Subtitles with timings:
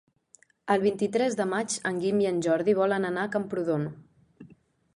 [0.75, 3.87] El vint-i-tres de maig en Guim i en Jordi volen anar a Camprodon.